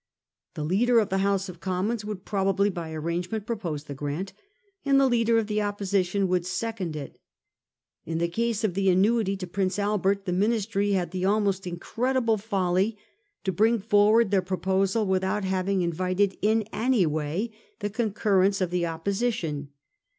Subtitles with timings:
[0.55, 4.33] The leader of the House of Commons would probably, by arrangement, propose the grant,
[4.83, 7.21] and the leader of the Opposition would second it.
[8.03, 12.37] In the case of the annuity to Prince Albert, the Ministry had the almost incredible
[12.37, 12.97] folly
[13.43, 18.71] to bring forward their proposal with out having invited in any way the concurrence of
[18.71, 19.69] the Opposition.